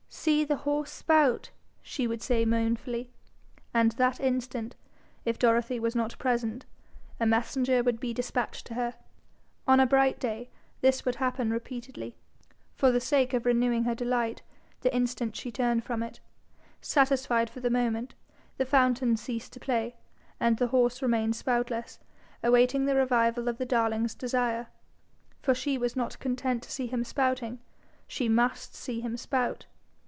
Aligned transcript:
'See 0.13 0.45
horse 0.45 0.91
spout,' 0.91 1.49
she 1.81 2.05
would 2.05 2.21
say 2.21 2.45
moanfully; 2.45 3.09
and 3.73 3.93
that 3.93 4.19
instant, 4.19 4.75
if 5.25 5.39
Dorothy 5.39 5.79
was 5.79 5.95
not 5.95 6.15
present, 6.19 6.63
a 7.19 7.25
messenger 7.25 7.81
would 7.81 7.99
be 7.99 8.13
despatched 8.13 8.67
to 8.67 8.75
her. 8.75 8.93
On 9.67 9.79
a 9.79 9.87
bright 9.87 10.19
day 10.19 10.49
this 10.81 11.05
would 11.05 11.15
happen 11.15 11.49
repeatedly. 11.49 12.15
For 12.75 12.91
the 12.91 12.99
sake 12.99 13.33
of 13.33 13.47
renewing 13.47 13.85
her 13.85 13.95
delight, 13.95 14.43
the 14.81 14.93
instant 14.95 15.35
she 15.35 15.51
turned 15.51 15.83
from 15.83 16.03
it, 16.03 16.19
satisfied 16.81 17.49
for 17.49 17.61
the 17.61 17.71
moment, 17.71 18.13
the 18.57 18.65
fountain 18.65 19.15
ceased 19.17 19.53
to 19.53 19.59
play, 19.59 19.95
and 20.39 20.57
the 20.57 20.67
horse 20.67 21.01
remained 21.01 21.35
spoutless, 21.35 21.97
awaiting 22.43 22.85
the 22.85 22.95
revival 22.95 23.47
of 23.47 23.57
the 23.57 23.65
darling's 23.65 24.13
desire; 24.13 24.67
for 25.41 25.55
she 25.55 25.79
was 25.79 25.95
not 25.95 26.19
content 26.19 26.61
to 26.63 26.71
see 26.71 26.85
him 26.85 27.03
spouting: 27.03 27.57
she 28.07 28.29
must 28.29 28.75
see 28.75 28.99
him 28.99 29.17
spout. 29.17 29.65